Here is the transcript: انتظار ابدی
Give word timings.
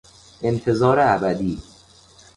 انتظار 0.43 0.99
ابدی 0.99 1.61